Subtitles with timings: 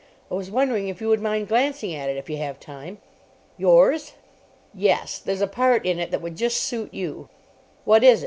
[0.31, 2.97] I was wondering if you would mind glancing at it if you have time?"
[3.55, 4.13] "Yours?"
[4.73, 5.19] "Yes.
[5.19, 7.29] There's a part in it that would just suit you."
[7.85, 8.19] "What is it?